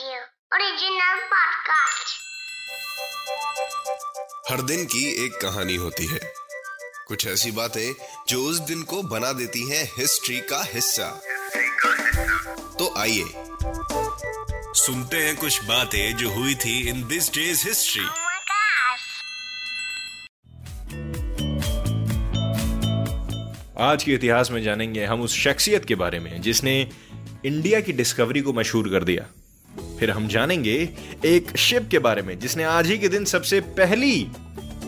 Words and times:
Original 0.00 1.16
podcast. 1.30 2.08
हर 4.50 4.62
दिन 4.62 4.84
की 4.84 5.26
एक 5.26 5.32
कहानी 5.32 5.74
होती 5.74 6.06
है। 6.06 6.20
कुछ 7.08 7.26
ऐसी 7.26 7.50
बातें 7.50 7.94
जो 8.28 8.44
उस 8.44 8.58
दिन 8.58 8.82
को 8.82 9.02
बना 9.02 9.32
देती 9.32 9.70
हैं 9.70 9.92
हिस्ट्री 9.98 10.40
का 10.40 10.64
हिस्सा। 10.64 11.22
तो 12.78 12.94
आइए 12.98 13.24
सुनते 14.74 15.16
हैं 15.16 15.36
कुछ 15.36 15.64
बातें 15.64 16.16
जो 16.16 16.30
हुई 16.30 16.54
थी 16.54 16.88
in 16.88 17.08
this 17.08 17.32
day's 17.32 17.68
history 17.68 18.02
Oh 18.02 18.10
my 18.10 18.16
gosh! 18.16 19.04
आज 23.78 24.04
के 24.04 24.14
इतिहास 24.14 24.50
में 24.50 24.62
जानेंगे 24.62 25.04
हम 25.04 25.20
उस 25.20 25.38
शख्सियत 25.38 25.84
के 25.84 25.94
बारे 25.94 26.20
में 26.20 26.42
जिसने 26.42 26.90
इंडिया 27.44 27.80
की 27.80 27.92
डिस्कवरी 27.92 28.40
को 28.40 28.52
मशहूर 28.52 28.88
कर 28.88 29.04
दिया। 29.04 29.39
फिर 30.00 30.10
हम 30.10 30.28
जानेंगे 30.28 30.88
एक 31.24 31.56
शिप 31.56 31.88
के 31.90 31.98
बारे 31.98 32.22
में, 32.22 32.38
जिसने 32.38 32.64
आज 32.64 32.86
ही 32.86 32.98
के 32.98 33.08
दिन 33.08 33.24
सबसे 33.24 33.60
पहली 33.60 34.28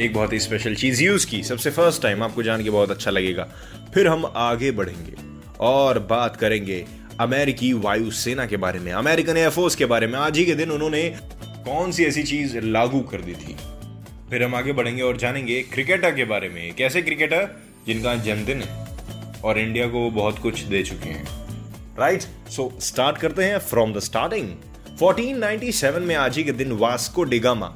एक 0.00 0.12
बहुत 0.14 0.32
ही 0.32 0.40
स्पेशल 0.40 0.74
चीज़ 0.74 1.02
यूज़ 1.02 1.26
की। 1.26 1.42
सबसे 1.42 1.70
फ़र्स्ट 1.70 2.02
टाइम 2.02 2.22
आपको 2.22 2.42
जान 2.42 2.62
के 2.64 2.70
बहुत 2.70 2.90
अच्छा 2.90 3.10
लगेगा। 3.10 3.48
फिर 3.94 4.08
हम 4.08 4.32
आगे 4.36 4.70
बढ़ेंगे 4.70 5.14
और 5.60 5.98
बात 5.98 6.36
करेंगे 6.36 6.84
अमेरिकी 7.20 7.72
वायुसेना 7.72 8.46
के 8.46 8.56
बारे 8.56 8.78
में, 8.78 8.92
अमेरिकन 8.92 9.36
एयरफोर्स 9.36 9.74
के 9.74 9.86
बारे 9.86 10.06
में। 10.06 10.18
आज 10.18 10.38
ही 10.38 10.44
के 10.44 10.54
दिन 10.54 10.70
उन्होंने 10.70 11.02
कौन 11.44 11.92
सी 11.92 12.04
ऐसी 12.04 12.22
चीज़ 12.22 12.58
लागू 12.58 13.00
कर 13.00 13.20
दी 13.20 13.32
थी? 13.32 13.56
फिर 14.30 14.42
हम 14.42 14.54
आगे 14.54 14.72
बढ़ेंगे 14.72 15.02
और 15.02 15.16
जानेंगे 15.16 15.62
क्रिकेटर 15.62 16.14
के 16.14 16.24
बारे 16.24 16.48
में। 16.48 16.74
कैसे 16.74 17.02
क्रिकेटर 17.02 17.48
जिनका 17.86 18.14
जन्मदिन 18.14 18.62
है 18.62 18.86
और 19.44 19.58
इंडिया 19.58 19.88
को 19.88 19.98
वो 19.98 20.10
बहुत 20.10 20.38
कुछ 20.38 20.60
दे 20.60 20.82
चुके 20.82 21.08
हैं। 21.08 21.26
राइट 21.98 22.22
सो 22.50 22.72
स्टार्ट 22.80 23.18
करते 23.18 23.44
हैं 23.44 23.58
फ्रॉम 23.58 23.92
द 23.92 23.98
स्टार्टिंग 23.98 24.48
1497 25.00 25.98
में 26.00 26.14
आज 26.16 26.36
ही 26.36 26.42
के 26.44 26.52
दिन 26.52 26.72
वास्को 26.78 27.24
डिगामा 27.24 27.66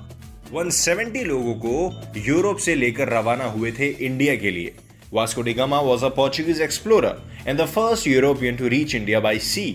170 0.52 1.22
लोगों 1.26 1.54
को 1.64 2.20
यूरोप 2.20 2.58
से 2.64 2.74
लेकर 2.74 3.08
रवाना 3.08 3.44
हुए 3.50 3.70
थे 3.72 3.88
इंडिया 4.06 4.34
के 4.36 4.50
लिए 4.50 4.72
Vasco 5.12 5.42
da Gama 5.42 5.80
was 5.80 6.02
a 6.02 6.10
Portuguese 6.10 6.62
explorer 6.66 7.12
and 7.46 7.62
the 7.62 7.68
first 7.68 8.10
European 8.12 8.58
to 8.62 8.72
reach 8.74 8.96
India 9.00 9.20
by 9.20 9.34
sea. 9.50 9.70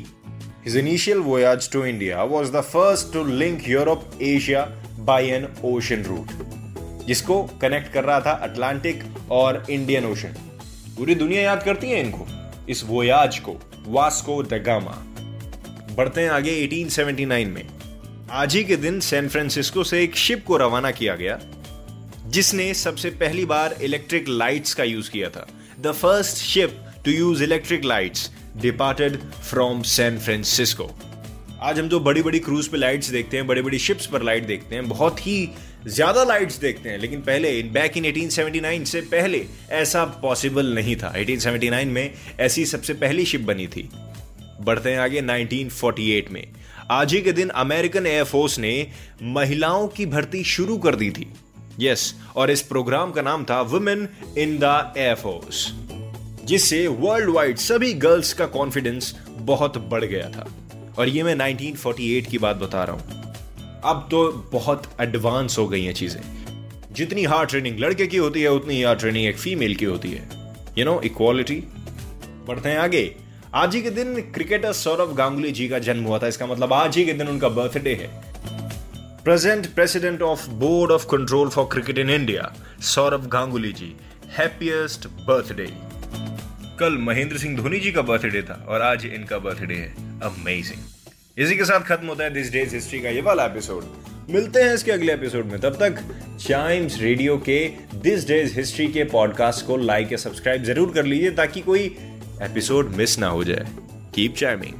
His 0.65 0.75
initial 0.75 1.23
voyage 1.29 1.69
to 1.69 1.85
India 1.85 2.25
was 2.25 2.51
the 2.51 2.65
first 2.65 3.13
to 3.13 3.23
link 3.43 3.65
Europe 3.67 4.03
Asia 4.33 4.67
by 5.07 5.21
an 5.39 5.49
ocean 5.73 6.05
route. 6.11 6.37
जिसको 7.07 7.41
connect 7.61 7.91
कर 7.93 8.03
रहा 8.03 8.19
था 8.21 8.31
Atlantic 8.43 9.03
और 9.31 9.65
Indian 9.69 10.05
ocean 10.05 10.33
पूरी 10.97 11.15
दुनिया 11.15 11.41
याद 11.41 11.63
करती 11.63 11.89
है 11.89 11.99
इनको 11.99 12.27
इस 12.69 12.83
वोयाज 12.85 13.39
को 13.39 13.59
वास्को 13.97 14.41
डगामा 14.51 15.03
बढ़ते 15.97 16.21
हैं 16.21 16.29
आगे 16.29 16.51
1879 16.63 17.45
में। 17.45 17.63
आज 18.31 18.55
ही 18.55 18.63
के 18.63 18.75
दिन 18.75 18.99
सैन 18.99 19.29
फ्रांसिस्को 19.29 19.83
से 19.83 20.03
एक 20.03 20.15
शिप 20.15 20.43
को 20.45 20.57
रवाना 20.57 20.91
किया 20.91 21.15
गया, 21.15 21.39
जिसने 22.27 22.73
सबसे 22.73 23.09
पहली 23.21 23.45
बार 23.45 23.75
इलेक्ट्रिक 23.81 24.29
लाइट्स 24.29 24.73
का 24.73 24.83
यूज़ 24.83 25.09
किया 25.11 25.29
था। 25.29 25.47
The 25.79 25.91
first 25.91 26.37
ship 26.37 26.77
to 27.05 27.11
use 27.11 27.43
electric 27.43 27.85
lights 27.85 28.29
departed 28.57 29.19
from 29.49 29.81
San 29.87 30.19
Francisco 30.19 30.89
आज 31.61 31.79
हम 31.79 31.87
जो 31.89 31.99
बड़ी 31.99 32.21
बड़ी 32.21 32.39
क्रूज 32.39 32.67
पे 32.67 32.77
लाइट्स 32.77 33.09
देखते 33.09 33.37
हैं 33.37 33.47
बड़ी 33.47 33.61
बड़ी 33.61 33.79
शिप्स 33.79 34.05
पर 34.05 34.23
लाइट 34.23 34.45
देखते 34.47 34.75
हैं, 34.75 34.87
बहुत 34.89 35.27
ही 35.27 35.49
ज़्यादा 35.87 36.23
लाइट्स 36.23 36.57
देखते 36.59 36.89
हैं, 36.89 36.97
लेकिन 36.97 37.21
पहले 37.21 37.61
बैक 37.63 37.97
इन 37.97 38.05
1879 38.05 38.85
से 38.85 39.01
पहले 39.01 39.45
ऐसा 39.71 40.05
पॉसिबल 40.21 40.73
नहीं 40.75 40.95
था। 40.95 41.13
1879 41.15 41.85
में 41.85 42.13
ऐसी 42.39 42.65
सबसे 42.65 42.93
पहली 42.93 43.25
शिप 43.25 43.41
बनी 43.41 43.67
थी। 43.67 43.89
बढ़ते 44.61 44.91
हैं 44.91 44.99
आगे 44.99 45.21
1948 45.21 46.31
में। 46.31 46.47
आज 46.91 47.13
ही 47.13 47.21
के 47.21 47.31
दिन 47.31 47.49
अमेरिकन 47.49 48.05
एयरफोर्स 48.05 48.59
ने 48.59 48.87
महिलाओं 49.23 49.87
की 49.87 50.05
भर्ती 50.05 50.43
शुरू 50.43 50.77
कर 50.77 50.95
दी 50.95 51.09
थी। 51.09 51.33
यस 51.79 52.13
और 52.35 52.51
इस 52.51 52.61
प्रोग्राम 52.61 53.11
का 53.11 53.21
नाम 53.21 53.43
था 53.43 53.61
women 53.61 54.07
in 54.37 54.57
the 54.63 54.93
air force 54.97 55.71
जिससे 56.45 56.87
वर्ल्ड 56.87 57.29
वाइड 57.29 57.57
सभी 57.57 57.93
गर्ल्स 57.93 58.33
का 58.33 58.45
कॉन्फिडेंस 58.45 59.15
बहुत 59.29 59.77
बढ़ 59.77 60.05
गया 60.05 60.29
था। 60.29 60.47
और 60.99 61.09
ये 61.09 61.23
मैं 61.23 61.35
1948 61.35 62.27
की 62.27 62.37
बात 62.37 62.55
बता 62.55 62.83
रहा 62.83 62.95
हूँ। 62.95 63.81
अब 63.85 64.07
तो 64.11 64.31
बहुत 64.53 64.83
एडवांस 65.01 65.57
हो 65.57 65.67
गई 65.67 65.83
हैं 65.83 65.93
चीज़ें। 65.93 66.21
जितनी 66.91 67.23
हार्ड 67.23 67.49
ट्रेनिंग 67.49 67.79
लड़के 67.79 68.07
की 68.07 68.17
होती 68.17 68.41
है, 68.41 68.51
उतनी 68.51 68.81
हार्ड 68.83 68.99
ट्रेनिंग 68.99 69.25
एक 69.25 69.37
फीमेल 69.37 69.75
की 69.75 69.85
होती 69.85 70.11
है। 70.11 70.29
यू 70.77 70.85
नो 70.85 71.01
इक्वालिटी 71.01 71.63
बढ़ते 72.47 72.69
हैं 72.69 72.77
आगे। 72.77 73.15
आज 73.55 73.75
ही 73.75 73.81
के 73.81 73.89
दिन 73.89 74.13
क्रिकेटर 74.33 74.71
सौरभ 74.73 75.13
गांगुली 75.15 75.51
जी 75.51 75.67
का 75.67 75.79
जन्म 75.79 76.03
हुआ 76.03 76.19
था। 76.19 76.27
इसका 76.27 76.45
मतलब 76.45 76.73
आज 76.73 76.97
ही 76.97 77.05
के 77.05 77.13
दिन 77.13 77.27
उनका 77.27 77.49
बर्थडे 77.49 77.93
है। 77.93 78.07
Present 79.23 79.67
president 79.67 80.21
of 80.21 80.49
board 80.49 80.91
of 80.91 81.05
control 81.05 81.49
for 81.49 81.65
cricket 81.65 81.97
in 81.97 82.09
India 82.09 82.51
Sourav 82.81 83.27
Ganguly 83.27 83.71
ji 83.73 83.95
happiest 84.37 85.07
birthday 85.07 85.67
कल 86.79 86.97
महेंद्र 86.97 87.37
सिंह 87.37 87.55
धोनी 87.57 87.79
जी 87.79 87.91
का 87.91 88.01
बर्थडे 88.01 88.41
था 88.41 88.65
और 88.67 88.81
आज 88.81 89.05
इनका 89.05 89.37
बर्थडे 89.37 89.75
है 89.75 90.19
अमेजिंग 90.19 90.81
इसी 91.37 91.55
के 91.57 91.65
साथ 91.65 91.79
खत्म 91.79 92.07
होता 92.07 92.23
है 92.23 92.33
दिस 92.33 92.51
डेज़ 92.51 92.75
हिस्ट्री 92.75 92.99
का 92.99 93.09
ये 93.09 93.21
वाला 93.21 93.45
एपिसोड 93.45 93.83
मिलते 94.29 94.61
हैं 94.63 94.73
इसके 94.73 94.91
अगले 94.91 95.13
एपिसोड 95.13 95.45
में। 95.45 95.59
तब 95.61 95.77
तक 95.83 95.99
चाइम्स 96.47 96.99
रेडियो 97.01 97.37
के 97.37 97.59
दिस 97.95 98.27
डेज़ 98.27 98.55
हिस्ट्री 98.55 98.87
के 98.87 99.03
पॉडकास्ट 99.03 99.65
को 99.65 99.77
लाइक 99.77 100.11
या 100.11 100.17
सब्सक्राइब 100.17 100.63
ज़रूर 100.63 100.93
कर 100.93 101.05
लीजिए 101.05 101.31
ताकि 101.31 101.61
कोई 101.61 101.95
एपिसोड 102.41 102.89
मिस 102.89 103.19
ना 103.19 103.27
हो 103.27 103.43
जाए। 103.43 103.67
Keep 104.15 104.35
chiming 104.35 104.73